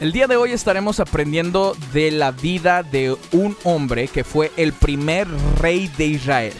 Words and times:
El 0.00 0.12
día 0.12 0.28
de 0.28 0.36
hoy 0.36 0.52
estaremos 0.52 1.00
aprendiendo 1.00 1.76
de 1.92 2.12
la 2.12 2.30
vida 2.30 2.84
de 2.84 3.16
un 3.32 3.56
hombre 3.64 4.06
que 4.06 4.22
fue 4.22 4.52
el 4.56 4.72
primer 4.72 5.26
rey 5.58 5.88
de 5.98 6.06
Israel. 6.06 6.52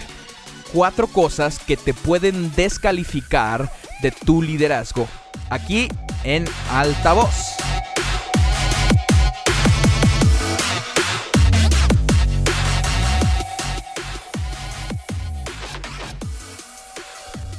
Cuatro 0.72 1.06
cosas 1.06 1.60
que 1.60 1.76
te 1.76 1.94
pueden 1.94 2.52
descalificar 2.56 3.70
de 4.02 4.10
tu 4.10 4.42
liderazgo. 4.42 5.06
Aquí 5.50 5.86
en 6.24 6.46
Altavoz. 6.72 7.54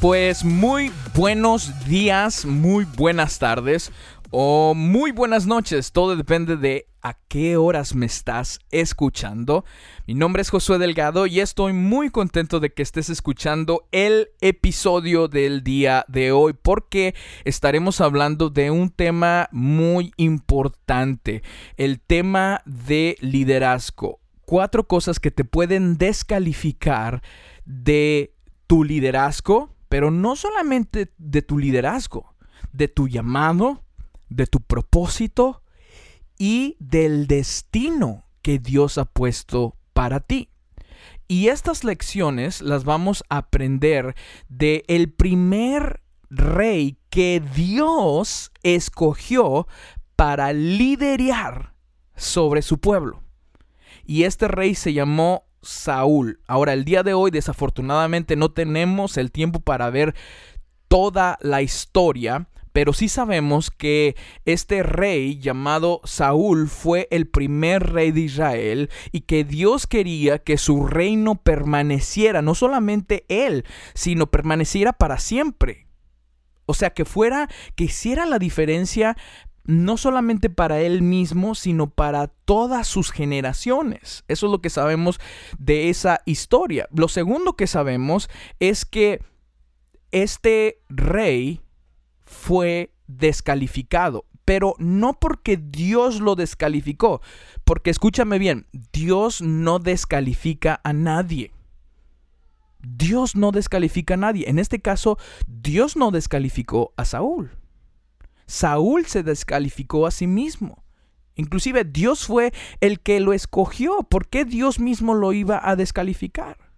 Pues 0.02 0.44
muy 0.44 0.92
buenos 1.14 1.86
días, 1.86 2.44
muy 2.44 2.84
buenas 2.84 3.40
tardes 3.40 3.94
o 4.32 4.74
muy 4.76 5.12
buenas 5.12 5.48
noches, 5.48 5.92
todo 5.92 6.16
depende 6.16 6.56
de 6.56 6.88
a 7.02 7.16
qué 7.28 7.58
horas 7.58 7.96
me 7.96 8.06
estás 8.06 8.60
escuchando. 8.72 9.66
Mi 10.06 10.14
nombre 10.14 10.42
es 10.42 10.50
Josué 10.50 10.78
Delgado 10.78 11.26
y 11.26 11.40
estoy 11.40 11.74
muy 11.74 12.10
contento 12.10 12.60
de 12.60 12.72
que 12.72 12.84
estés 12.84 13.10
escuchando 13.10 13.88
el 13.92 14.30
episodio 14.42 15.28
del 15.28 15.64
día 15.64 16.06
de 16.08 16.32
hoy 16.32 16.54
porque 16.54 17.16
estaremos 17.46 18.02
hablando 18.02 18.50
de 18.50 18.70
un 18.70 18.90
tema 18.90 19.50
muy 19.52 20.12
importante, 20.18 21.42
el 21.78 22.00
tema 22.00 22.62
de 22.66 23.18
liderazgo. 23.22 24.20
Cuatro 24.46 24.88
cosas 24.88 25.20
que 25.20 25.32
te 25.32 25.46
pueden 25.46 25.98
descalificar 25.98 27.24
de 27.66 28.36
tu 28.68 28.84
liderazgo, 28.84 29.76
pero 29.88 30.12
no 30.12 30.36
solamente 30.36 31.12
de 31.18 31.42
tu 31.42 31.58
liderazgo, 31.58 32.36
de 32.74 32.88
tu 32.88 33.08
llamado, 33.08 33.84
de 34.30 34.48
tu 34.48 34.62
propósito 34.62 35.64
y 36.38 36.78
del 36.80 37.28
destino 37.28 38.24
que 38.42 38.60
Dios 38.60 38.98
ha 38.98 39.06
puesto 39.06 39.76
para 39.94 40.20
ti. 40.20 40.50
Y 41.28 41.50
estas 41.50 41.84
lecciones 41.84 42.62
las 42.62 42.86
vamos 42.86 43.24
a 43.30 43.38
aprender 43.38 44.16
de 44.48 44.84
el 44.88 45.12
primer 45.12 46.02
rey 46.30 46.98
que 47.10 47.42
Dios 47.54 48.52
escogió 48.64 49.68
para 50.16 50.54
liderar 50.54 51.74
sobre 52.16 52.62
su 52.62 52.80
pueblo. 52.80 53.22
Y 54.06 54.24
este 54.24 54.48
rey 54.48 54.76
se 54.76 54.94
llamó 54.94 55.44
Saúl. 55.62 56.40
Ahora, 56.48 56.74
el 56.74 56.84
día 56.84 57.04
de 57.04 57.14
hoy 57.14 57.32
desafortunadamente 57.32 58.36
no 58.36 58.52
tenemos 58.52 59.18
el 59.18 59.32
tiempo 59.32 59.60
para 59.60 59.90
ver 59.90 60.16
toda 60.88 61.38
la 61.42 61.62
historia, 61.62 62.48
pero 62.80 62.94
sí 62.94 63.10
sabemos 63.10 63.72
que 63.72 64.16
este 64.46 64.84
rey 64.84 65.38
llamado 65.38 66.00
Saúl 66.06 66.70
fue 66.70 67.10
el 67.12 67.28
primer 67.28 67.92
rey 67.92 68.12
de 68.12 68.22
Israel 68.22 68.90
y 69.12 69.24
que 69.24 69.44
Dios 69.44 69.86
quería 69.86 70.40
que 70.40 70.58
su 70.58 70.88
reino 70.88 71.36
permaneciera, 71.36 72.42
no 72.42 72.56
solamente 72.56 73.26
él, 73.28 73.66
sino 73.96 74.32
permaneciera 74.32 74.94
para 74.94 75.20
siempre. 75.20 75.88
O 76.68 76.74
sea, 76.74 76.92
que 76.92 77.04
fuera, 77.04 77.50
que 77.76 77.84
hiciera 77.84 78.26
la 78.26 78.40
diferencia 78.40 79.18
no 79.66 79.98
solamente 79.98 80.50
para 80.50 80.80
él 80.80 81.02
mismo, 81.02 81.56
sino 81.56 81.90
para 81.90 82.28
todas 82.28 82.88
sus 82.88 83.12
generaciones. 83.12 84.24
Eso 84.30 84.46
es 84.46 84.52
lo 84.54 84.62
que 84.62 84.70
sabemos 84.70 85.20
de 85.58 85.90
esa 85.90 86.22
historia. 86.24 86.88
Lo 86.96 87.10
segundo 87.10 87.58
que 87.58 87.68
sabemos 87.68 88.30
es 88.62 88.86
que 88.86 89.22
este 90.12 90.80
rey 90.88 91.60
fue 92.30 92.94
descalificado, 93.08 94.26
pero 94.46 94.76
no 94.78 95.20
porque 95.20 95.58
Dios 95.58 96.22
lo 96.22 96.36
descalificó, 96.36 97.22
porque 97.64 97.90
escúchame 97.90 98.38
bien, 98.38 98.68
Dios 98.94 99.42
no 99.42 99.80
descalifica 99.80 100.80
a 100.84 100.94
nadie. 100.94 101.52
Dios 102.82 103.36
no 103.36 103.52
descalifica 103.52 104.14
a 104.14 104.18
nadie. 104.18 104.48
En 104.48 104.60
este 104.60 104.80
caso, 104.80 105.18
Dios 105.48 105.98
no 105.98 106.12
descalificó 106.12 106.94
a 106.98 107.04
Saúl. 107.04 107.52
Saúl 108.46 109.06
se 109.08 109.24
descalificó 109.24 110.06
a 110.06 110.12
sí 110.12 110.28
mismo. 110.28 110.84
Inclusive 111.36 111.84
Dios 111.84 112.26
fue 112.26 112.54
el 112.80 113.00
que 113.00 113.20
lo 113.20 113.34
escogió. 113.34 114.04
¿Por 114.04 114.28
qué 114.28 114.46
Dios 114.46 114.80
mismo 114.80 115.14
lo 115.16 115.34
iba 115.34 115.60
a 115.62 115.76
descalificar? 115.76 116.69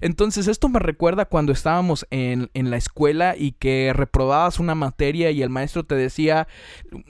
Entonces 0.00 0.48
esto 0.48 0.68
me 0.68 0.78
recuerda 0.78 1.24
cuando 1.24 1.52
estábamos 1.52 2.06
en, 2.10 2.50
la 2.54 2.76
escuela 2.76 3.34
y 3.36 3.52
que 3.52 3.92
reprobabas 3.94 4.58
una 4.58 4.74
materia 4.74 5.30
y 5.30 5.42
el 5.42 5.50
maestro 5.50 5.84
te 5.84 5.94
decía, 5.94 6.48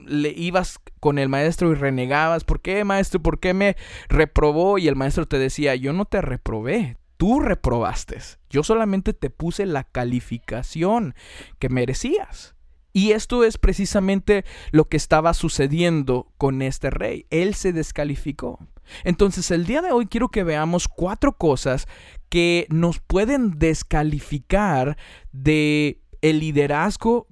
le 0.04 0.30
ibas 0.30 0.80
con 1.00 1.19
el 1.19 1.28
maestro 1.28 1.70
y 1.70 1.75
renegabas, 1.75 2.44
¿por 2.44 2.60
qué 2.60 2.84
maestro? 2.84 3.20
¿Por 3.20 3.38
qué 3.38 3.54
me 3.54 3.76
reprobó? 4.08 4.78
Y 4.78 4.88
el 4.88 4.97
maestro 4.97 5.26
te 5.26 5.38
decía, 5.38 5.75
yo 5.75 5.92
no 5.92 6.04
te 6.04 6.20
reprobé, 6.20 6.97
tú 7.16 7.41
reprobaste, 7.41 8.19
yo 8.50 8.62
solamente 8.62 9.12
te 9.12 9.31
puse 9.31 9.66
la 9.66 9.84
calificación 9.84 11.14
que 11.58 11.69
merecías. 11.69 12.54
Y 12.96 13.10
esto 13.10 13.42
es 13.42 13.58
precisamente 13.58 14.44
lo 14.70 14.88
que 14.88 14.96
estaba 14.96 15.34
sucediendo 15.34 16.32
con 16.38 16.62
este 16.62 16.91
rey. 16.91 17.26
Él 17.31 17.54
se 17.54 17.72
descalificó. 17.72 18.60
Entonces 19.05 19.50
el 19.50 19.67
día 19.67 19.83
de 19.83 19.93
hoy 19.93 20.06
quiero 20.06 20.28
que 20.28 20.45
veamos 20.45 20.89
cuatro 20.89 21.37
cosas 21.37 21.87
que 22.28 22.67
nos 22.71 22.99
pueden 22.99 23.59
descalificar 23.59 24.97
de 25.33 26.00
el 26.21 26.41
liderazgo 26.41 27.27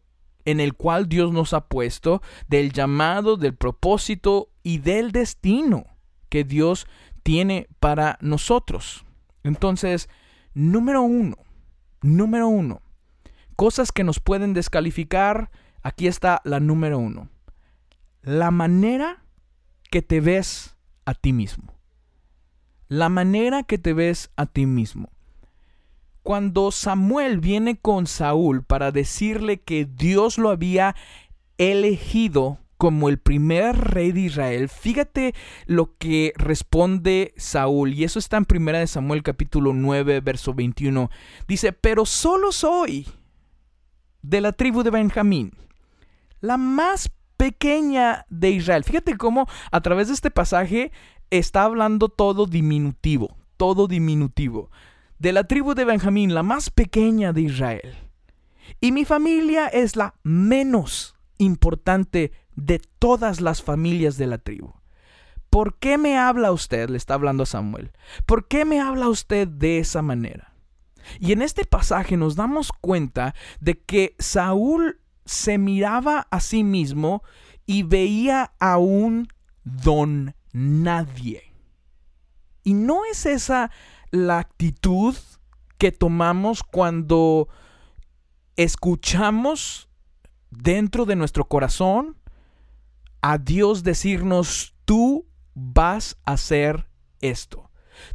en 0.45 0.61
el 0.61 0.75
cual 0.75 1.09
Dios 1.09 1.33
nos 1.33 1.53
ha 1.53 1.67
puesto, 1.69 2.23
del 2.49 2.73
llamado, 2.73 3.37
del 3.37 3.55
propósito 3.55 4.51
y 4.63 4.79
del 4.79 5.13
destino 5.13 5.85
que 6.29 6.45
Dios 6.45 6.87
tiene 7.23 7.69
para 7.81 8.19
nosotros. 8.21 9.05
Entonces, 9.45 10.09
número 10.55 11.03
uno, 11.03 11.37
número 12.01 12.49
uno, 12.49 12.83
cosas 13.57 13.93
que 13.93 14.05
nos 14.05 14.21
pueden 14.21 14.55
descalificar, 14.55 15.51
aquí 15.83 16.07
está 16.07 16.41
la 16.45 16.61
número 16.61 16.99
uno, 16.99 17.29
la 18.23 18.51
manera 18.51 19.25
que 19.91 20.03
te 20.03 20.21
ves 20.21 20.72
a 21.05 21.15
ti 21.15 21.33
mismo 21.33 21.73
la 22.93 23.09
manera 23.09 23.63
que 23.63 23.79
te 23.79 23.95
ves 23.95 24.31
a 24.37 24.45
ti 24.45 24.67
mismo. 24.67 25.09
Cuando 26.23 26.71
Samuel 26.71 27.41
viene 27.41 27.79
con 27.79 28.07
Saúl 28.07 28.65
para 28.65 28.93
decirle 28.93 29.63
que 29.63 29.87
Dios 29.87 30.37
lo 30.37 30.51
había 30.51 30.95
elegido 31.57 32.59
como 32.77 33.09
el 33.09 33.17
primer 33.17 33.79
rey 33.79 34.13
de 34.13 34.21
Israel, 34.21 34.69
fíjate 34.69 35.35
lo 35.65 35.97
que 35.97 36.35
responde 36.37 37.33
Saúl, 37.39 37.95
y 37.95 38.05
eso 38.05 38.19
está 38.19 38.37
en 38.37 38.47
1 38.47 38.87
Samuel 38.87 39.23
capítulo 39.23 39.73
9, 39.73 40.21
verso 40.21 40.53
21. 40.53 41.09
Dice, 41.49 41.73
pero 41.73 42.05
solo 42.05 42.53
soy 42.53 43.07
de 44.21 44.43
la 44.43 44.53
tribu 44.53 44.83
de 44.83 44.91
Benjamín, 44.91 45.53
la 46.43 46.59
más 46.59 47.11
pequeña 47.43 48.25
de 48.31 48.51
Israel. 48.51 48.85
Fíjate 48.85 49.17
cómo 49.17 49.49
a 49.73 49.81
través 49.81 50.07
de 50.07 50.15
este 50.15 50.31
pasaje 50.31 50.93
está 51.31 51.65
hablando 51.65 52.09
todo 52.09 52.47
diminutivo, 52.47 53.37
todo 53.57 53.89
diminutivo. 53.89 54.71
De 55.19 55.33
la 55.33 55.43
tribu 55.43 55.75
de 55.75 55.85
Benjamín, 55.85 56.35
la 56.35 56.45
más 56.45 56.71
pequeña 56.71 57.33
de 57.33 57.41
Israel. 57.41 57.97
Y 58.81 58.93
mi 58.93 59.05
familia 59.05 59.67
es 59.67 59.97
la 59.97 60.15
menos 60.23 61.17
importante 61.39 62.31
de 62.55 62.81
todas 63.01 63.41
las 63.41 63.61
familias 63.61 64.17
de 64.19 64.29
la 64.29 64.39
tribu. 64.39 64.75
¿Por 65.51 65.81
qué 65.81 65.99
me 65.99 66.17
habla 66.17 66.53
usted? 66.53 66.91
Le 66.91 66.97
está 66.97 67.15
hablando 67.15 67.43
a 67.43 67.47
Samuel. 67.47 67.91
¿Por 68.25 68.47
qué 68.47 68.65
me 68.65 68.81
habla 68.81 69.09
usted 69.09 69.49
de 69.49 69.81
esa 69.81 70.01
manera? 70.01 70.55
Y 71.19 71.33
en 71.33 71.43
este 71.43 71.65
pasaje 71.65 72.17
nos 72.17 72.37
damos 72.37 72.71
cuenta 72.71 73.35
de 73.59 73.81
que 73.81 74.15
Saúl 74.21 75.02
se 75.25 75.59
miraba 75.59 76.27
a 76.31 76.41
sí 76.41 76.65
mismo 76.65 77.23
y 77.67 77.83
veía 77.83 78.53
a 78.59 78.79
un 78.79 79.29
don 79.65 80.35
nadie. 80.53 81.55
Y 82.65 82.75
no 82.75 83.05
es 83.05 83.27
esa 83.27 83.71
la 84.11 84.39
actitud 84.39 85.17
que 85.79 85.91
tomamos 85.93 86.63
cuando 86.63 87.49
escuchamos 88.57 89.89
dentro 90.51 91.07
de 91.07 91.17
nuestro 91.17 91.47
corazón 91.47 92.17
a 93.21 93.39
Dios 93.39 93.83
decirnos, 93.83 94.75
tú 94.85 95.27
vas 95.55 96.19
a 96.25 96.33
hacer 96.33 96.89
esto. 97.21 97.71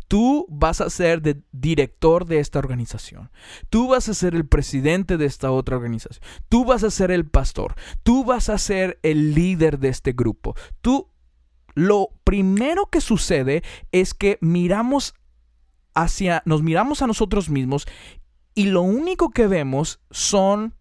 Tú 0.07 0.45
vas 0.49 0.81
a 0.81 0.89
ser 0.89 1.21
de 1.21 1.41
director 1.51 2.25
de 2.25 2.39
esta 2.39 2.59
organización. 2.59 3.31
Tú 3.69 3.87
vas 3.89 4.09
a 4.09 4.13
ser 4.13 4.35
el 4.35 4.47
presidente 4.47 5.17
de 5.17 5.25
esta 5.25 5.51
otra 5.51 5.75
organización. 5.77 6.23
Tú 6.49 6.65
vas 6.65 6.83
a 6.83 6.91
ser 6.91 7.11
el 7.11 7.25
pastor. 7.25 7.75
Tú 8.03 8.23
vas 8.23 8.49
a 8.49 8.57
ser 8.57 8.99
el 9.03 9.33
líder 9.33 9.79
de 9.79 9.89
este 9.89 10.13
grupo. 10.13 10.55
Tú 10.81 11.09
lo 11.75 12.09
primero 12.23 12.87
que 12.89 13.01
sucede 13.01 13.61
es 13.91 14.13
que 14.13 14.39
miramos 14.41 15.13
hacia, 15.93 16.41
nos 16.45 16.63
miramos 16.63 17.01
a 17.01 17.07
nosotros 17.07 17.49
mismos 17.49 17.87
y 18.55 18.65
lo 18.65 18.81
único 18.81 19.29
que 19.29 19.45
vemos 19.45 19.99
son 20.09 20.73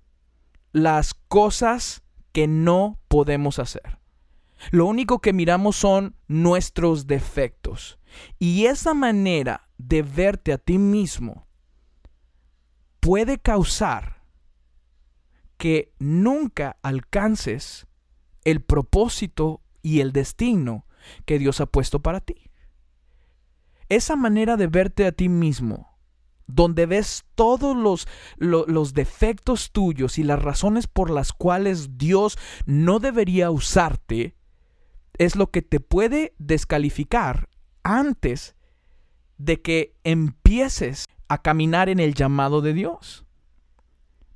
las 0.72 1.12
cosas 1.12 2.02
que 2.32 2.46
no 2.46 2.98
podemos 3.08 3.58
hacer. 3.58 3.98
Lo 4.70 4.86
único 4.86 5.20
que 5.20 5.32
miramos 5.32 5.76
son 5.76 6.16
nuestros 6.28 7.06
defectos. 7.06 7.98
Y 8.38 8.66
esa 8.66 8.94
manera 8.94 9.68
de 9.78 10.02
verte 10.02 10.52
a 10.52 10.58
ti 10.58 10.78
mismo 10.78 11.46
puede 13.00 13.38
causar 13.38 14.22
que 15.56 15.94
nunca 15.98 16.76
alcances 16.82 17.86
el 18.44 18.62
propósito 18.62 19.62
y 19.82 20.00
el 20.00 20.12
destino 20.12 20.86
que 21.24 21.38
Dios 21.38 21.60
ha 21.60 21.66
puesto 21.66 22.00
para 22.00 22.20
ti. 22.20 22.50
Esa 23.88 24.16
manera 24.16 24.56
de 24.56 24.66
verte 24.66 25.06
a 25.06 25.12
ti 25.12 25.28
mismo, 25.28 25.96
donde 26.46 26.86
ves 26.86 27.24
todos 27.34 27.76
los, 27.76 28.08
los 28.38 28.94
defectos 28.94 29.70
tuyos 29.70 30.18
y 30.18 30.24
las 30.24 30.42
razones 30.42 30.86
por 30.86 31.10
las 31.10 31.32
cuales 31.32 31.96
Dios 31.96 32.38
no 32.66 32.98
debería 32.98 33.50
usarte, 33.50 34.36
es 35.18 35.36
lo 35.36 35.50
que 35.50 35.62
te 35.62 35.80
puede 35.80 36.34
descalificar 36.38 37.48
antes 37.82 38.56
de 39.38 39.60
que 39.60 39.94
empieces 40.04 41.06
a 41.28 41.42
caminar 41.42 41.88
en 41.88 42.00
el 42.00 42.14
llamado 42.14 42.60
de 42.60 42.72
Dios. 42.72 43.24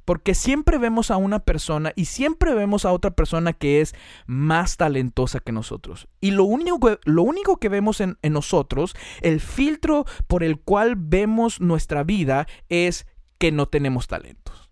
Porque 0.04 0.34
siempre 0.34 0.78
vemos 0.78 1.10
a 1.10 1.16
una 1.16 1.40
persona 1.40 1.92
y 1.94 2.06
siempre 2.06 2.54
vemos 2.54 2.84
a 2.84 2.92
otra 2.92 3.12
persona 3.12 3.52
que 3.52 3.80
es 3.80 3.94
más 4.26 4.76
talentosa 4.76 5.38
que 5.38 5.52
nosotros. 5.52 6.08
Y 6.20 6.32
lo 6.32 6.44
único 6.44 6.98
lo 7.04 7.22
único 7.22 7.58
que 7.58 7.68
vemos 7.68 8.00
en, 8.00 8.18
en 8.22 8.32
nosotros, 8.32 8.96
el 9.20 9.40
filtro 9.40 10.06
por 10.26 10.42
el 10.42 10.58
cual 10.58 10.96
vemos 10.96 11.60
nuestra 11.60 12.02
vida 12.02 12.48
es 12.68 13.06
que 13.38 13.52
no 13.52 13.66
tenemos 13.66 14.08
talentos, 14.08 14.69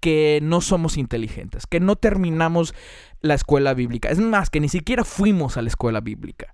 que 0.00 0.40
no 0.42 0.60
somos 0.60 0.96
inteligentes, 0.96 1.66
que 1.66 1.80
no 1.80 1.96
terminamos 1.96 2.74
la 3.20 3.34
escuela 3.34 3.74
bíblica. 3.74 4.10
Es 4.10 4.18
más, 4.18 4.50
que 4.50 4.60
ni 4.60 4.68
siquiera 4.68 5.04
fuimos 5.04 5.56
a 5.56 5.62
la 5.62 5.68
escuela 5.68 6.00
bíblica. 6.00 6.52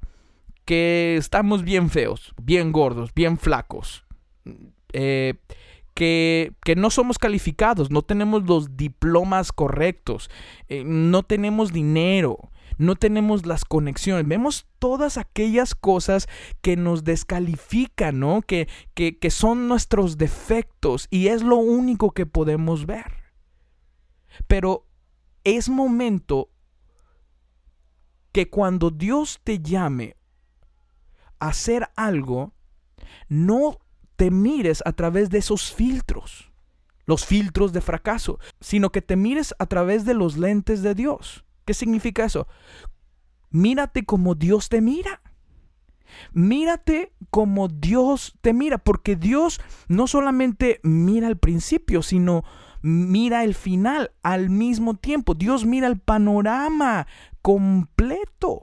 Que 0.64 1.16
estamos 1.18 1.62
bien 1.62 1.90
feos, 1.90 2.34
bien 2.42 2.72
gordos, 2.72 3.12
bien 3.14 3.36
flacos. 3.36 4.04
Eh, 4.92 5.34
que, 5.94 6.52
no 6.76 6.90
somos 6.90 7.18
calificados, 7.18 7.90
no 7.90 8.02
tenemos 8.02 8.44
los 8.44 8.76
diplomas 8.76 9.52
correctos, 9.52 10.30
eh, 10.68 10.82
no 10.84 11.22
tenemos 11.22 11.72
dinero, 11.72 12.50
no 12.78 12.96
tenemos 12.96 13.46
las 13.46 13.64
conexiones. 13.64 14.26
Vemos 14.26 14.66
todas 14.78 15.18
aquellas 15.18 15.74
cosas 15.74 16.28
que 16.62 16.76
nos 16.76 17.04
descalifican, 17.04 18.18
¿no? 18.18 18.42
Que, 18.42 18.68
que, 18.94 19.18
que 19.18 19.30
son 19.30 19.68
nuestros 19.68 20.18
defectos 20.18 21.06
y 21.10 21.28
es 21.28 21.42
lo 21.42 21.56
único 21.56 22.10
que 22.10 22.26
podemos 22.26 22.86
ver. 22.86 23.23
Pero 24.46 24.86
es 25.44 25.68
momento 25.68 26.50
que 28.32 28.50
cuando 28.50 28.90
Dios 28.90 29.40
te 29.44 29.60
llame 29.60 30.16
a 31.38 31.48
hacer 31.48 31.88
algo, 31.96 32.52
no 33.28 33.78
te 34.16 34.30
mires 34.30 34.82
a 34.84 34.92
través 34.92 35.30
de 35.30 35.38
esos 35.38 35.72
filtros, 35.72 36.50
los 37.06 37.24
filtros 37.24 37.72
de 37.72 37.80
fracaso, 37.80 38.38
sino 38.60 38.90
que 38.90 39.02
te 39.02 39.16
mires 39.16 39.54
a 39.58 39.66
través 39.66 40.04
de 40.04 40.14
los 40.14 40.36
lentes 40.36 40.82
de 40.82 40.94
Dios. 40.94 41.44
¿Qué 41.64 41.74
significa 41.74 42.24
eso? 42.24 42.46
Mírate 43.50 44.04
como 44.04 44.34
Dios 44.34 44.68
te 44.68 44.80
mira. 44.80 45.22
Mírate 46.32 47.12
como 47.30 47.68
Dios 47.68 48.36
te 48.40 48.52
mira, 48.52 48.78
porque 48.78 49.16
Dios 49.16 49.60
no 49.88 50.06
solamente 50.06 50.80
mira 50.82 51.28
el 51.28 51.38
principio, 51.38 52.02
sino 52.02 52.44
mira 52.84 53.44
el 53.44 53.54
final 53.54 54.12
al 54.22 54.50
mismo 54.50 54.92
tiempo. 54.94 55.32
Dios 55.32 55.64
mira 55.64 55.86
el 55.86 55.98
panorama 55.98 57.06
completo. 57.40 58.60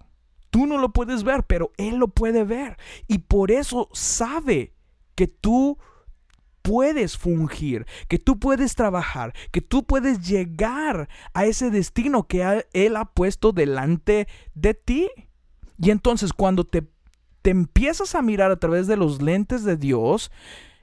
Tú 0.52 0.68
no 0.68 0.78
lo 0.78 0.94
puedes 0.94 1.24
ver, 1.24 1.44
pero 1.44 1.72
Él 1.78 1.96
lo 1.96 2.08
puede 2.10 2.44
ver. 2.44 2.78
Y 3.08 3.18
por 3.20 3.50
eso 3.50 3.90
sabe 3.94 4.76
que 5.16 5.26
tú 5.26 5.80
puedes 6.62 7.18
fungir, 7.18 7.88
que 8.08 8.20
tú 8.20 8.38
puedes 8.38 8.76
trabajar, 8.76 9.34
que 9.50 9.62
tú 9.62 9.86
puedes 9.86 10.28
llegar 10.28 11.10
a 11.34 11.46
ese 11.46 11.72
destino 11.72 12.28
que 12.28 12.64
Él 12.74 12.98
ha 12.98 13.06
puesto 13.06 13.54
delante 13.54 14.28
de 14.54 14.76
ti. 14.76 15.10
Y 15.80 15.90
entonces 15.90 16.32
cuando 16.32 16.64
te, 16.64 16.84
te 17.42 17.50
empiezas 17.50 18.14
a 18.14 18.22
mirar 18.22 18.52
a 18.52 18.60
través 18.60 18.86
de 18.86 18.98
los 18.98 19.20
lentes 19.20 19.64
de 19.64 19.78
Dios, 19.78 20.30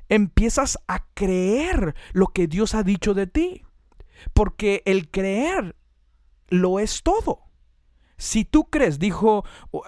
empiezas 0.09 0.79
a 0.89 1.07
creer 1.15 1.95
lo 2.13 2.29
que 2.29 2.47
Dios 2.47 2.75
ha 2.75 2.83
dicho 2.83 3.15
de 3.15 3.27
ti. 3.27 3.65
Porque 4.33 4.83
el 4.85 5.11
creer 5.11 5.77
lo 6.49 6.81
es 6.81 7.03
todo. 7.03 7.45
Si 8.17 8.45
tú 8.45 8.65
crees, 8.65 8.99
dijo, 8.99 9.45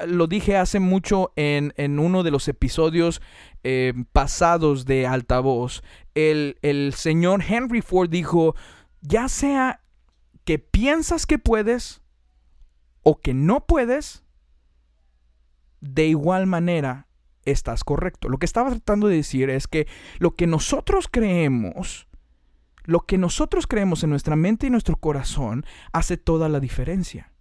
lo 0.06 0.28
dije 0.28 0.56
hace 0.56 0.78
mucho 0.78 1.32
en, 1.34 1.98
uno 1.98 2.22
de 2.22 2.30
los 2.30 2.46
episodios 2.46 3.20
eh, 3.64 3.92
pasados 4.12 4.84
de 4.84 5.08
Altavoz, 5.08 5.82
el, 6.14 6.56
el 6.62 6.94
señor 6.94 7.42
Henry 7.42 7.82
Ford 7.82 8.08
dijo, 8.08 8.54
ya 9.00 9.28
sea 9.28 9.82
que 10.44 10.60
piensas 10.60 11.26
que 11.26 11.40
puedes 11.40 12.02
o 13.02 13.20
que 13.20 13.34
no 13.34 13.66
puedes, 13.66 14.22
de 15.80 16.06
igual 16.06 16.46
manera 16.46 17.08
estás 17.44 17.84
correcto. 17.84 18.28
Lo 18.28 18.38
que 18.38 18.46
estaba 18.46 18.70
tratando 18.70 19.08
de 19.08 19.16
decir 19.16 19.50
es 19.50 19.66
que 19.66 19.86
lo 20.18 20.34
que 20.36 20.46
nosotros 20.46 21.08
creemos, 21.10 22.08
lo 22.84 23.00
que 23.00 23.18
nosotros 23.18 23.66
creemos 23.66 24.02
en 24.02 24.10
nuestra 24.10 24.36
mente 24.36 24.66
y 24.66 24.70
nuestro 24.70 24.96
corazón 24.96 25.64
hace 25.92 26.16
toda 26.16 26.48
la 26.48 26.60
diferencia. 26.60 27.32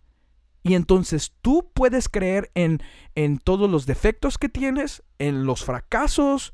Y 0.61 0.73
entonces 0.73 1.33
tú 1.41 1.71
puedes 1.73 2.09
creer 2.09 2.51
en, 2.53 2.81
en 3.15 3.37
todos 3.37 3.69
los 3.69 3.85
defectos 3.85 4.37
que 4.37 4.49
tienes, 4.49 5.03
en 5.17 5.45
los 5.45 5.63
fracasos, 5.63 6.53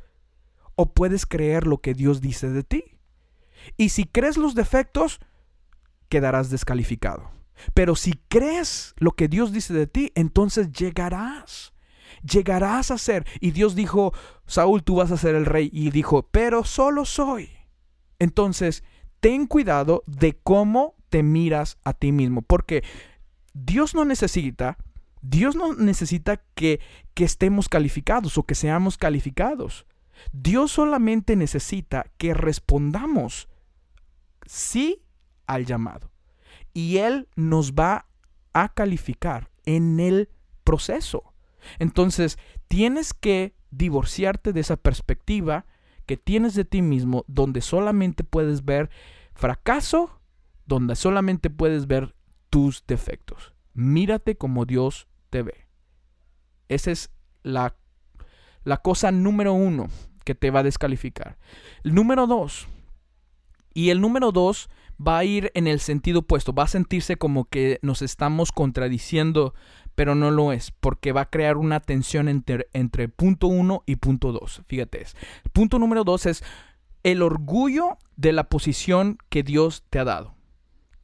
o 0.76 0.94
puedes 0.94 1.26
creer 1.26 1.66
lo 1.66 1.80
que 1.80 1.94
Dios 1.94 2.22
dice 2.22 2.50
de 2.50 2.64
ti. 2.64 2.84
Y 3.78 3.90
si 3.90 4.06
crees 4.06 4.38
los 4.38 4.54
defectos, 4.54 5.20
quedarás 6.10 6.50
descalificado. 6.50 7.32
Pero 7.74 7.96
si 7.96 8.14
crees 8.28 8.94
lo 8.98 9.12
que 9.12 9.28
Dios 9.28 9.52
dice 9.52 9.74
de 9.74 9.88
ti, 9.88 10.12
entonces 10.16 10.72
llegarás. 10.72 11.74
Llegarás 12.30 12.92
a 12.92 12.98
ser. 12.98 13.26
Y 13.40 13.52
Dios 13.52 13.76
dijo, 13.76 14.14
Saúl, 14.46 14.84
tú 14.84 14.96
vas 14.96 15.12
a 15.12 15.18
ser 15.18 15.36
el 15.36 15.46
rey. 15.46 15.70
Y 15.72 15.92
dijo, 15.92 16.28
pero 16.32 16.64
solo 16.64 17.06
soy. 17.06 17.50
Entonces, 18.20 18.84
ten 19.20 19.48
cuidado 19.48 20.04
de 20.08 20.38
cómo 20.38 20.96
te 21.10 21.24
miras 21.24 21.78
a 21.84 21.94
ti 21.94 22.12
mismo. 22.12 22.42
Porque 22.42 22.84
Dios 23.54 23.96
no 23.96 24.06
necesita, 24.06 24.78
Dios 25.22 25.56
no 25.56 25.74
necesita 25.74 26.44
que, 26.56 26.80
que 27.14 27.24
estemos 27.24 27.70
calificados 27.70 28.38
o 28.38 28.44
que 28.44 28.56
seamos 28.56 28.98
calificados. 28.98 29.86
Dios 30.32 30.72
solamente 30.72 31.36
necesita 31.36 32.08
que 32.18 32.34
respondamos 32.34 33.50
sí 34.46 35.04
al 35.48 35.66
llamado. 35.66 36.12
Y 36.74 36.98
Él 36.98 37.28
nos 37.36 37.74
va 37.74 38.08
a 38.54 38.74
calificar 38.74 39.50
en 39.66 40.00
el 40.00 40.30
proceso. 40.64 41.35
Entonces, 41.80 42.38
tienes 42.68 43.14
que 43.14 43.56
divorciarte 43.72 44.54
de 44.54 44.62
esa 44.62 44.78
perspectiva 44.78 45.66
que 46.06 46.18
tienes 46.18 46.56
de 46.56 46.66
ti 46.66 46.82
mismo, 46.82 47.26
donde 47.28 47.62
solamente 47.62 48.24
puedes 48.24 48.64
ver 48.64 48.90
fracaso, 49.34 50.22
donde 50.66 50.96
solamente 50.96 51.50
puedes 51.50 51.88
ver 51.88 52.16
tus 52.50 52.84
defectos. 52.88 53.54
Mírate 53.74 54.38
como 54.38 54.66
Dios 54.66 55.08
te 55.30 55.42
ve. 55.42 55.68
Esa 56.70 56.92
es 56.92 57.12
la, 57.44 57.76
la 58.64 58.78
cosa 58.78 59.12
número 59.12 59.54
uno 59.54 59.90
que 60.24 60.36
te 60.36 60.52
va 60.52 60.62
a 60.62 60.64
descalificar. 60.64 61.38
El 61.84 61.94
número 61.94 62.28
dos. 62.28 62.68
Y 63.74 63.90
el 63.90 64.02
número 64.02 64.32
dos 64.32 64.70
va 65.06 65.18
a 65.20 65.26
ir 65.26 65.52
en 65.54 65.68
el 65.68 65.80
sentido 65.80 66.20
opuesto. 66.20 66.54
Va 66.54 66.64
a 66.64 66.68
sentirse 66.68 67.18
como 67.18 67.46
que 67.46 67.80
nos 67.82 68.02
estamos 68.02 68.52
contradiciendo, 68.52 69.54
pero 69.96 70.14
no 70.14 70.30
lo 70.30 70.52
es, 70.52 70.72
porque 70.72 71.12
va 71.12 71.22
a 71.22 71.30
crear 71.30 71.58
una 71.58 71.80
tensión 71.80 72.28
entre, 72.28 72.68
entre 72.74 73.10
punto 73.10 73.48
uno 73.48 73.84
y 73.86 73.96
punto 73.96 74.32
dos. 74.32 74.62
Fíjate, 74.68 75.02
es. 75.02 75.16
punto 75.54 75.80
número 75.80 76.04
dos 76.04 76.26
es 76.26 76.44
el 77.04 77.22
orgullo 77.22 77.98
de 78.18 78.34
la 78.34 78.50
posición 78.50 79.18
que 79.30 79.44
Dios 79.44 79.84
te 79.90 80.00
ha 80.00 80.04
dado. 80.04 80.36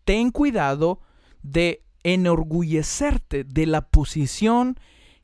Ten 0.03 0.31
cuidado 0.31 0.99
de 1.41 1.83
enorgullecerte 2.03 3.43
de 3.43 3.65
la 3.65 3.81
posición 3.89 4.79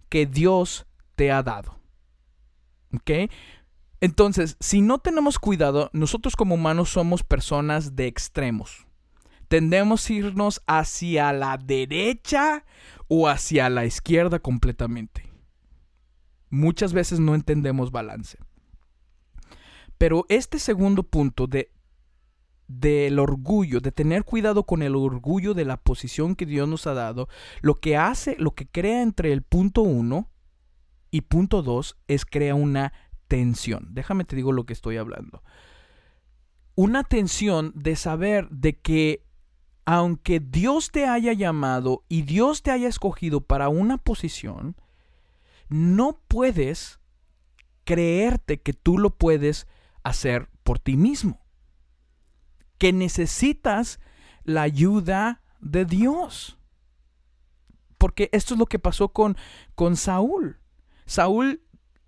que 0.09 0.25
Dios 0.25 0.85
te 1.15 1.31
ha 1.31 1.43
dado. 1.43 1.79
¿Ok? 2.93 3.31
Entonces, 3.99 4.55
si 4.59 4.81
no 4.81 4.99
tenemos 4.99 5.39
cuidado, 5.39 5.89
nosotros 5.91 6.35
como 6.35 6.55
humanos 6.55 6.89
somos 6.89 7.23
personas 7.23 7.95
de 7.95 8.07
extremos. 8.07 8.86
Tendemos 9.47 10.09
a 10.09 10.13
irnos 10.13 10.61
hacia 10.67 11.31
la 11.33 11.57
derecha 11.57 12.65
o 13.07 13.27
hacia 13.27 13.69
la 13.69 13.85
izquierda 13.85 14.39
completamente. 14.39 15.29
Muchas 16.49 16.93
veces 16.93 17.19
no 17.19 17.35
entendemos 17.35 17.91
balance. 17.91 18.37
Pero 19.97 20.25
este 20.29 20.59
segundo 20.59 21.03
punto 21.03 21.47
de 21.47 21.71
del 22.67 23.17
orgullo, 23.17 23.79
de 23.79 23.93
tener 23.93 24.25
cuidado 24.25 24.63
con 24.63 24.81
el 24.81 24.95
orgullo 24.95 25.53
de 25.53 25.63
la 25.63 25.77
posición 25.77 26.35
que 26.35 26.45
Dios 26.45 26.67
nos 26.67 26.85
ha 26.85 26.93
dado, 26.93 27.29
lo 27.61 27.75
que 27.75 27.95
hace, 27.95 28.35
lo 28.39 28.51
que 28.51 28.67
crea 28.67 29.01
entre 29.01 29.31
el 29.31 29.41
punto 29.41 29.83
uno 29.83 30.29
y 31.09 31.21
punto 31.21 31.61
dos 31.61 31.97
es 32.07 32.25
crea 32.25 32.55
una 32.55 32.91
tensión. 33.27 33.87
Déjame 33.91 34.25
te 34.25 34.35
digo 34.35 34.51
lo 34.51 34.65
que 34.65 34.73
estoy 34.73 34.97
hablando. 34.97 35.43
Una 36.75 37.03
tensión 37.03 37.71
de 37.73 37.95
saber 37.95 38.49
de 38.49 38.79
que 38.79 39.26
aunque 39.87 40.41
Dios 40.41 40.91
te 40.91 41.05
haya 41.05 41.31
llamado 41.31 42.03
y 42.09 42.23
Dios 42.23 42.61
te 42.61 42.71
haya 42.71 42.89
escogido 42.89 43.39
para 43.39 43.69
una 43.69 43.97
posición, 43.97 44.75
no 45.69 46.19
puedes 46.27 46.99
creerte 47.85 48.59
que 48.59 48.73
tú 48.73 48.97
lo 48.97 49.11
puedes 49.11 49.65
hacer 50.03 50.49
por 50.63 50.77
ti 50.77 50.97
mismo. 50.97 51.39
Que 52.77 52.91
necesitas 52.91 54.01
la 54.43 54.63
ayuda 54.63 55.41
de 55.61 55.85
Dios. 55.85 56.59
Porque 57.97 58.29
esto 58.33 58.55
es 58.55 58.59
lo 58.59 58.65
que 58.65 58.79
pasó 58.79 59.13
con, 59.13 59.37
con 59.73 59.95
Saúl. 59.95 60.59
Saúl, 61.05 61.61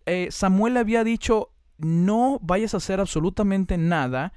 eh, 0.06 0.28
Samuel 0.32 0.76
había 0.76 1.06
dicho, 1.06 1.54
no 1.78 2.40
vayas 2.42 2.74
a 2.74 2.78
hacer 2.78 3.00
absolutamente 3.00 3.78
nada 3.78 4.34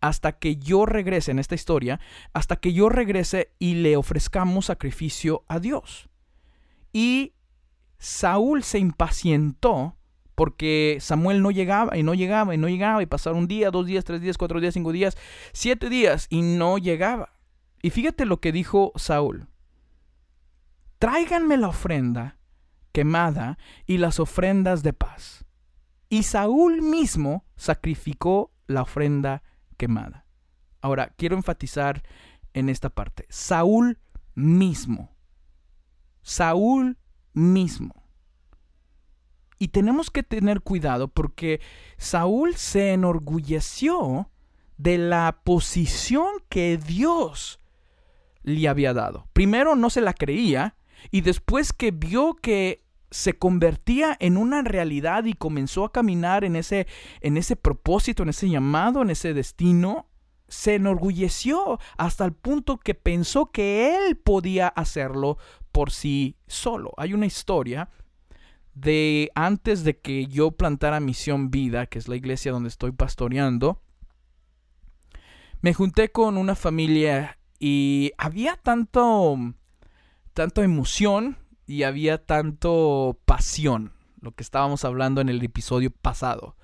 hasta 0.00 0.32
que 0.32 0.56
yo 0.56 0.86
regrese 0.86 1.30
en 1.30 1.38
esta 1.38 1.54
historia, 1.54 2.00
hasta 2.32 2.56
que 2.56 2.72
yo 2.72 2.88
regrese 2.88 3.52
y 3.58 3.74
le 3.74 3.96
ofrezcamos 3.96 4.66
sacrificio 4.66 5.44
a 5.48 5.58
Dios. 5.60 6.08
Y 6.92 7.34
Saúl 7.98 8.62
se 8.62 8.78
impacientó 8.78 9.96
porque 10.34 10.98
Samuel 11.00 11.42
no 11.42 11.50
llegaba 11.50 11.96
y 11.96 12.04
no 12.04 12.14
llegaba 12.14 12.54
y 12.54 12.58
no 12.58 12.68
llegaba 12.68 13.02
y 13.02 13.06
pasaron 13.06 13.40
un 13.40 13.48
día, 13.48 13.72
dos 13.72 13.86
días, 13.86 14.04
tres 14.04 14.20
días, 14.20 14.38
cuatro 14.38 14.60
días, 14.60 14.74
cinco 14.74 14.92
días, 14.92 15.16
siete 15.52 15.88
días 15.88 16.28
y 16.30 16.42
no 16.42 16.78
llegaba. 16.78 17.32
Y 17.82 17.90
fíjate 17.90 18.24
lo 18.24 18.40
que 18.40 18.52
dijo 18.52 18.92
Saúl. 18.94 19.48
Tráiganme 20.98 21.56
la 21.56 21.68
ofrenda 21.68 22.38
quemada 22.92 23.58
y 23.86 23.98
las 23.98 24.20
ofrendas 24.20 24.82
de 24.82 24.92
paz. 24.92 25.44
Y 26.08 26.22
Saúl 26.22 26.82
mismo 26.82 27.44
sacrificó 27.56 28.52
la 28.66 28.82
ofrenda 28.82 29.42
quemada. 29.78 30.26
Ahora, 30.82 31.14
quiero 31.16 31.36
enfatizar 31.36 32.02
en 32.52 32.68
esta 32.68 32.90
parte. 32.90 33.24
Saúl 33.30 33.98
mismo. 34.34 35.16
Saúl 36.20 36.98
mismo. 37.32 38.04
Y 39.58 39.68
tenemos 39.68 40.10
que 40.10 40.22
tener 40.22 40.60
cuidado 40.60 41.08
porque 41.08 41.60
Saúl 41.96 42.54
se 42.56 42.92
enorgulleció 42.92 44.30
de 44.76 44.98
la 44.98 45.40
posición 45.42 46.28
que 46.48 46.76
Dios 46.76 47.60
le 48.42 48.68
había 48.68 48.94
dado. 48.94 49.28
Primero 49.32 49.74
no 49.74 49.90
se 49.90 50.00
la 50.00 50.14
creía 50.14 50.76
y 51.10 51.22
después 51.22 51.72
que 51.72 51.90
vio 51.90 52.34
que 52.34 52.84
se 53.10 53.38
convertía 53.38 54.16
en 54.20 54.36
una 54.36 54.62
realidad 54.62 55.24
y 55.24 55.34
comenzó 55.34 55.84
a 55.84 55.92
caminar 55.92 56.44
en 56.44 56.56
ese, 56.56 56.86
en 57.20 57.36
ese 57.36 57.56
propósito, 57.56 58.22
en 58.22 58.28
ese 58.30 58.48
llamado, 58.48 59.02
en 59.02 59.10
ese 59.10 59.34
destino, 59.34 60.06
se 60.48 60.74
enorgulleció 60.74 61.78
hasta 61.96 62.24
el 62.24 62.32
punto 62.32 62.78
que 62.78 62.94
pensó 62.94 63.50
que 63.50 63.96
él 63.96 64.16
podía 64.16 64.68
hacerlo 64.68 65.38
por 65.72 65.90
sí 65.90 66.36
solo. 66.46 66.92
Hay 66.96 67.12
una 67.12 67.26
historia 67.26 67.90
de 68.74 69.30
antes 69.34 69.84
de 69.84 69.98
que 69.98 70.26
yo 70.26 70.52
plantara 70.52 71.00
Misión 71.00 71.50
Vida, 71.50 71.86
que 71.86 71.98
es 71.98 72.08
la 72.08 72.16
iglesia 72.16 72.52
donde 72.52 72.68
estoy 72.68 72.92
pastoreando, 72.92 73.82
me 75.60 75.74
junté 75.74 76.10
con 76.10 76.36
una 76.38 76.54
familia 76.54 77.38
y 77.58 78.12
había 78.16 78.56
tanto, 78.56 79.36
tanto 80.32 80.62
emoción 80.62 81.36
y 81.68 81.82
había 81.82 82.24
tanto 82.24 83.20
pasión, 83.26 83.92
lo 84.20 84.32
que 84.32 84.42
estábamos 84.42 84.86
hablando 84.86 85.20
en 85.20 85.28
el 85.28 85.42
episodio 85.44 85.90
pasado. 85.90 86.56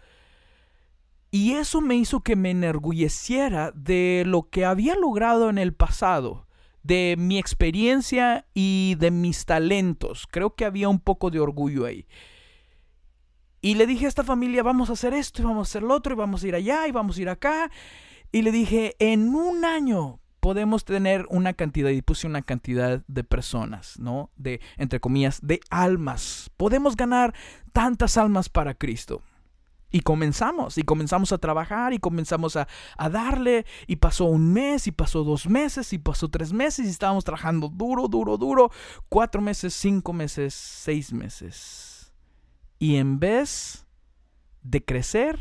Y 1.30 1.52
eso 1.52 1.82
me 1.82 1.94
hizo 1.94 2.22
que 2.22 2.36
me 2.36 2.52
enorgulleciera 2.52 3.70
de 3.72 4.24
lo 4.26 4.48
que 4.48 4.64
había 4.64 4.96
logrado 4.96 5.50
en 5.50 5.58
el 5.58 5.74
pasado, 5.74 6.46
de 6.82 7.16
mi 7.18 7.38
experiencia 7.38 8.46
y 8.54 8.96
de 8.98 9.10
mis 9.10 9.44
talentos. 9.44 10.26
Creo 10.30 10.54
que 10.54 10.64
había 10.64 10.88
un 10.88 11.00
poco 11.00 11.30
de 11.30 11.40
orgullo 11.40 11.84
ahí. 11.84 12.06
Y 13.60 13.74
le 13.74 13.86
dije 13.86 14.06
a 14.06 14.08
esta 14.08 14.24
familia, 14.24 14.62
vamos 14.62 14.88
a 14.88 14.94
hacer 14.94 15.12
esto 15.12 15.42
y 15.42 15.44
vamos 15.44 15.68
a 15.68 15.70
hacer 15.70 15.82
lo 15.82 15.94
otro 15.94 16.14
y 16.14 16.16
vamos 16.16 16.42
a 16.42 16.48
ir 16.48 16.54
allá 16.54 16.88
y 16.88 16.92
vamos 16.92 17.18
a 17.18 17.22
ir 17.22 17.28
acá. 17.28 17.70
Y 18.32 18.40
le 18.40 18.52
dije, 18.52 18.96
en 18.98 19.34
un 19.34 19.66
año 19.66 20.20
podemos 20.44 20.84
tener 20.84 21.24
una 21.30 21.54
cantidad, 21.54 21.88
y 21.88 22.02
puse 22.02 22.26
una 22.26 22.42
cantidad 22.42 23.02
de 23.08 23.24
personas, 23.24 23.98
¿no? 23.98 24.28
De, 24.36 24.60
entre 24.76 25.00
comillas, 25.00 25.40
de 25.42 25.58
almas. 25.70 26.50
Podemos 26.58 26.96
ganar 26.96 27.32
tantas 27.72 28.18
almas 28.18 28.50
para 28.50 28.74
Cristo. 28.74 29.22
Y 29.90 30.00
comenzamos, 30.00 30.76
y 30.76 30.82
comenzamos 30.82 31.32
a 31.32 31.38
trabajar, 31.38 31.94
y 31.94 31.98
comenzamos 31.98 32.56
a, 32.56 32.68
a, 32.98 33.08
darle, 33.08 33.64
y 33.86 33.96
pasó 33.96 34.26
un 34.26 34.52
mes, 34.52 34.86
y 34.86 34.92
pasó 34.92 35.24
dos 35.24 35.48
meses, 35.48 35.94
y 35.94 35.98
pasó 35.98 36.28
tres 36.28 36.52
meses, 36.52 36.84
y 36.84 36.90
estábamos 36.90 37.24
trabajando 37.24 37.70
duro, 37.70 38.06
duro, 38.06 38.36
duro, 38.36 38.70
cuatro 39.08 39.40
meses, 39.40 39.72
cinco 39.72 40.12
meses, 40.12 40.52
seis 40.52 41.10
meses. 41.10 42.12
Y 42.78 42.96
en 42.96 43.18
vez 43.18 43.86
de 44.60 44.84
crecer, 44.84 45.40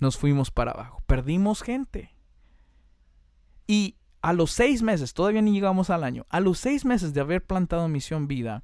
nos 0.00 0.16
fuimos 0.16 0.50
para 0.50 0.70
abajo, 0.70 1.02
perdimos 1.06 1.60
gente. 1.60 2.13
Y 3.66 3.96
a 4.20 4.32
los 4.32 4.52
seis 4.52 4.82
meses, 4.82 5.12
todavía 5.14 5.42
ni 5.42 5.52
llegamos 5.52 5.90
al 5.90 6.04
año, 6.04 6.26
a 6.30 6.40
los 6.40 6.58
seis 6.58 6.84
meses 6.84 7.12
de 7.12 7.20
haber 7.20 7.44
plantado 7.44 7.88
Misión 7.88 8.26
Vida, 8.26 8.62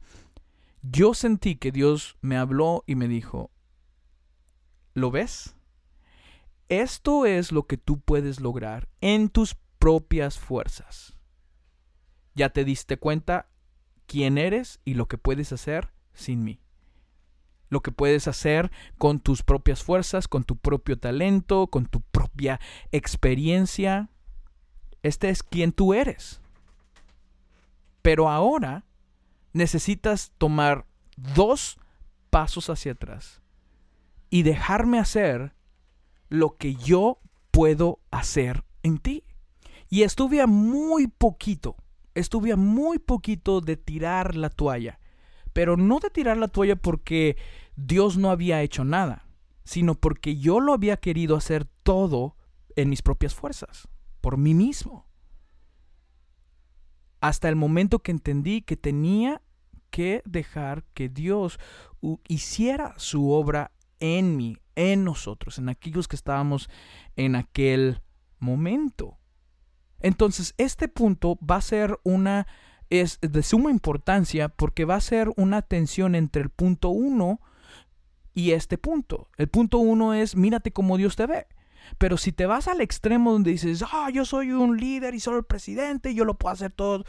yo 0.83 1.13
sentí 1.13 1.57
que 1.57 1.73
Dios 1.73 2.17
me 2.23 2.37
habló 2.37 2.85
y 2.87 2.95
me 2.95 3.09
dijo, 3.09 3.51
¿lo 4.95 5.11
ves? 5.11 5.55
Esto 6.69 7.27
es 7.27 7.53
lo 7.53 7.67
que 7.67 7.77
tú 7.77 8.01
puedes 8.01 8.41
lograr 8.41 8.89
en 9.01 9.29
tus 9.29 9.57
propias 9.79 10.39
fuerzas. 10.39 11.19
Ya 12.35 12.51
te 12.51 12.65
diste 12.65 12.97
cuenta 12.97 13.51
quién 14.07 14.39
eres 14.39 14.81
y 14.85 14.95
lo 14.95 15.09
que 15.09 15.19
puedes 15.19 15.53
hacer 15.53 15.91
sin 16.15 16.45
mí. 16.45 16.61
Lo 17.69 17.83
que 17.83 17.93
puedes 17.93 18.29
hacer 18.29 18.71
con 18.99 19.21
tus 19.21 19.43
propias 19.43 19.83
fuerzas, 19.83 20.27
con 20.27 20.45
tu 20.45 20.57
propio 20.57 20.99
talento, 20.99 21.67
con 21.67 21.87
tu 21.87 22.01
propia 22.01 22.61
experiencia 22.93 24.11
este 25.03 25.31
es 25.31 25.43
quien 25.43 25.73
tú 25.73 25.95
eres. 25.95 26.41
Pero 28.03 28.29
ahora 28.29 28.85
necesitas 29.53 30.33
tomar 30.39 30.87
dos 31.17 31.79
pasos 32.31 32.71
hacia 32.71 32.93
atrás 32.93 33.41
y 34.31 34.43
dejarme 34.43 34.99
hacer 34.99 35.55
lo 36.29 36.57
que 36.57 36.77
yo 36.77 37.19
puedo 37.51 38.01
hacer 38.11 38.65
en 38.83 38.99
ti. 38.99 39.25
Y 39.89 40.03
estuve 40.03 40.41
a 40.41 40.47
muy 40.47 41.09
poquito, 41.09 41.77
estuve 42.15 42.53
a 42.53 42.57
muy 42.57 42.99
poquito 42.99 43.61
de 43.61 43.77
tirar 43.77 44.37
la 44.37 44.49
toalla. 44.51 45.01
Pero 45.53 45.77
no 45.77 45.99
de 45.99 46.11
tirar 46.11 46.37
la 46.37 46.47
toalla 46.47 46.77
porque 46.77 47.37
Dios 47.75 48.17
no 48.17 48.31
había 48.31 48.63
hecho 48.63 48.85
nada, 48.85 49.27
sino 49.65 49.97
porque 49.97 50.37
yo 50.37 50.61
lo 50.61 50.73
había 50.73 50.97
querido 50.99 51.37
hacer 51.37 51.65
todo 51.83 52.37
en 52.77 52.89
mis 52.89 53.03
propias 53.03 53.35
fuerzas 53.35 53.89
por 54.21 54.37
mí 54.37 54.55
mismo. 54.55 55.07
Hasta 57.21 57.49
el 57.49 57.57
momento 57.57 57.99
que 57.99 58.13
entendí 58.13 58.63
que 58.63 58.77
tenía 58.77 59.43
que 59.91 60.23
dejar 60.25 60.85
que 60.95 61.09
Dios 61.09 61.59
hiciera 62.29 62.95
su 62.97 63.31
obra 63.31 63.73
en 63.99 64.37
mí, 64.37 64.57
en 64.77 65.05
nosotros, 65.05 65.59
en 65.59 65.69
aquellos 65.69 66.09
que 66.09 66.17
estábamos 66.17 66.71
en 67.17 67.37
aquel 67.37 68.01
momento. 68.39 69.19
Entonces, 70.01 70.55
este 70.57 70.89
punto 70.89 71.39
va 71.39 71.57
a 71.57 71.63
ser 71.63 71.99
una, 72.03 72.47
es 72.89 73.19
de 73.21 73.43
suma 73.43 73.71
importancia 73.71 74.49
porque 74.49 74.87
va 74.87 74.97
a 74.97 75.01
ser 75.01 75.31
una 75.37 75.61
tensión 75.63 76.15
entre 76.15 76.43
el 76.43 76.49
punto 76.49 76.89
uno 76.89 77.41
y 78.33 78.53
este 78.53 78.79
punto. 78.79 79.29
El 79.37 79.49
punto 79.49 79.79
uno 79.79 80.15
es, 80.15 80.37
mírate 80.37 80.73
como 80.73 80.97
Dios 80.97 81.17
te 81.17 81.27
ve. 81.27 81.47
Pero 81.99 82.17
si 82.17 82.33
te 82.33 82.47
vas 82.47 82.69
al 82.69 82.81
extremo 82.81 83.33
donde 83.33 83.53
dices, 83.53 83.85
ah, 83.93 84.11
yo 84.13 84.25
soy 84.25 84.53
un 84.53 84.77
líder 84.77 85.15
y 85.15 85.21
soy 85.21 85.39
el 85.39 85.45
presidente, 85.45 86.15
yo 86.15 86.25
lo 86.25 86.35
puedo 86.35 86.53
hacer 86.53 86.73
todo, 86.73 87.05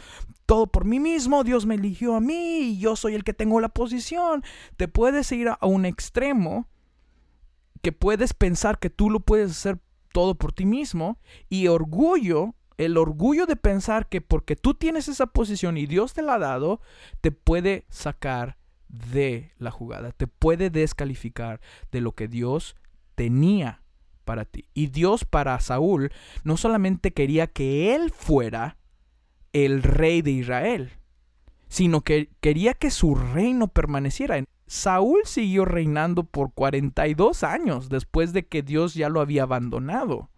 todo 0.45 0.67
por 0.67 0.85
mí 0.85 0.99
mismo, 0.99 1.43
Dios 1.43 1.65
me 1.65 1.75
eligió 1.75 2.15
a 2.15 2.21
mí 2.21 2.59
y 2.59 2.79
yo 2.79 2.95
soy 2.95 3.15
el 3.15 3.23
que 3.23 3.33
tengo 3.33 3.59
la 3.59 3.69
posición, 3.69 4.43
te 4.77 4.87
puedes 4.87 5.31
ir 5.31 5.49
a 5.49 5.57
un 5.61 5.85
extremo 5.85 6.67
que 7.81 7.91
puedes 7.91 8.33
pensar 8.33 8.79
que 8.79 8.89
tú 8.89 9.09
lo 9.09 9.19
puedes 9.21 9.51
hacer 9.51 9.79
todo 10.11 10.35
por 10.35 10.53
ti 10.53 10.65
mismo 10.65 11.19
y 11.49 11.67
orgullo 11.67 12.55
el 12.77 12.97
orgullo 12.97 13.45
de 13.45 13.55
pensar 13.55 14.09
que 14.09 14.21
porque 14.21 14.55
tú 14.55 14.73
tienes 14.73 15.07
esa 15.07 15.27
posición 15.27 15.77
y 15.77 15.85
Dios 15.85 16.13
te 16.13 16.23
la 16.23 16.35
ha 16.35 16.39
dado, 16.39 16.81
te 17.21 17.31
puede 17.31 17.85
sacar 17.89 18.57
de 18.87 19.53
la 19.57 19.71
jugada, 19.71 20.11
te 20.11 20.27
puede 20.27 20.69
descalificar 20.69 21.61
de 21.91 22.01
lo 22.01 22.13
que 22.13 22.27
Dios 22.27 22.75
tenía 23.15 23.80
Y 24.73 24.87
Dios 24.87 25.25
para 25.25 25.59
Saúl 25.59 26.11
no 26.43 26.57
solamente 26.57 27.11
quería 27.11 27.47
que 27.47 27.95
él 27.95 28.11
fuera 28.11 28.77
el 29.53 29.83
rey 29.83 30.21
de 30.21 30.31
Israel, 30.31 30.91
sino 31.67 32.01
que 32.01 32.29
quería 32.39 32.73
que 32.73 32.91
su 32.91 33.15
reino 33.15 33.67
permaneciera. 33.67 34.43
Saúl 34.67 35.21
siguió 35.25 35.65
reinando 35.65 36.23
por 36.23 36.53
42 36.53 37.43
años 37.43 37.89
después 37.89 38.33
de 38.33 38.45
que 38.47 38.61
Dios 38.61 38.93
ya 38.93 39.09
lo 39.09 39.19
había 39.19 39.43
abandonado. 39.43 40.29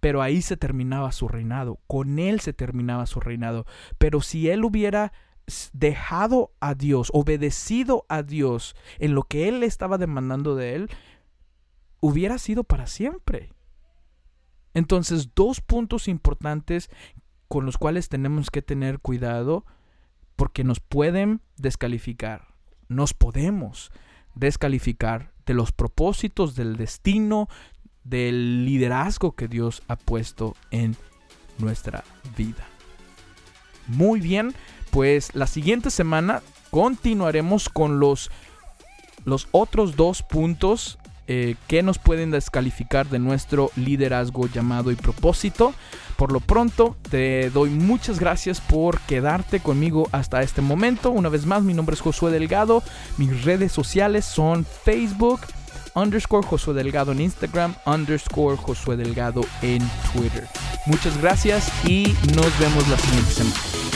Pero 0.00 0.22
ahí 0.22 0.42
se 0.42 0.56
terminaba 0.56 1.10
su 1.10 1.26
reinado, 1.26 1.80
con 1.88 2.20
él 2.20 2.38
se 2.38 2.52
terminaba 2.52 3.06
su 3.06 3.18
reinado. 3.18 3.66
Pero 3.98 4.20
si 4.20 4.48
él 4.48 4.64
hubiera 4.64 5.12
dejado 5.72 6.52
a 6.60 6.74
Dios, 6.74 7.10
obedecido 7.12 8.04
a 8.08 8.22
Dios 8.22 8.76
en 8.98 9.14
lo 9.14 9.22
que 9.22 9.48
él 9.48 9.62
estaba 9.62 9.98
demandando 9.98 10.54
de 10.54 10.74
él, 10.74 10.90
hubiera 12.00 12.38
sido 12.38 12.64
para 12.64 12.86
siempre. 12.86 13.52
Entonces, 14.74 15.34
dos 15.34 15.60
puntos 15.60 16.08
importantes 16.08 16.90
con 17.48 17.64
los 17.64 17.78
cuales 17.78 18.08
tenemos 18.08 18.50
que 18.50 18.62
tener 18.62 19.00
cuidado 19.00 19.64
porque 20.36 20.62
nos 20.62 20.80
pueden 20.80 21.40
descalificar, 21.56 22.54
nos 22.88 23.14
podemos 23.14 23.90
descalificar 24.34 25.32
de 25.46 25.54
los 25.54 25.72
propósitos, 25.72 26.54
del 26.54 26.76
destino, 26.76 27.48
del 28.04 28.64
liderazgo 28.64 29.34
que 29.34 29.48
Dios 29.48 29.82
ha 29.88 29.96
puesto 29.96 30.54
en 30.70 30.96
nuestra 31.58 32.04
vida. 32.36 32.64
Muy 33.88 34.20
bien, 34.20 34.54
pues 34.90 35.34
la 35.34 35.46
siguiente 35.46 35.90
semana 35.90 36.42
continuaremos 36.70 37.68
con 37.68 37.98
los, 37.98 38.30
los 39.24 39.48
otros 39.50 39.96
dos 39.96 40.22
puntos 40.22 40.98
eh, 41.30 41.56
que 41.66 41.82
nos 41.82 41.98
pueden 41.98 42.30
descalificar 42.30 43.06
de 43.08 43.18
nuestro 43.18 43.70
liderazgo 43.76 44.48
llamado 44.48 44.90
y 44.90 44.96
propósito. 44.96 45.74
Por 46.16 46.32
lo 46.32 46.40
pronto, 46.40 46.96
te 47.10 47.50
doy 47.50 47.68
muchas 47.68 48.18
gracias 48.18 48.60
por 48.62 48.98
quedarte 49.00 49.60
conmigo 49.60 50.08
hasta 50.10 50.40
este 50.40 50.62
momento. 50.62 51.10
Una 51.10 51.28
vez 51.28 51.44
más, 51.44 51.62
mi 51.62 51.74
nombre 51.74 51.94
es 51.94 52.00
Josué 52.00 52.32
Delgado. 52.32 52.82
Mis 53.18 53.44
redes 53.44 53.72
sociales 53.72 54.24
son 54.24 54.64
Facebook, 54.64 55.40
underscore 55.94 56.46
Josué 56.46 56.72
Delgado 56.72 57.12
en 57.12 57.20
Instagram, 57.20 57.74
underscore 57.84 58.56
Josué 58.56 58.96
Delgado 58.96 59.42
en 59.62 59.86
Twitter. 60.14 60.48
Muchas 60.86 61.20
gracias 61.20 61.70
y 61.86 62.16
nos 62.34 62.58
vemos 62.58 62.88
la 62.88 62.96
siguiente 62.96 63.32
semana. 63.32 63.87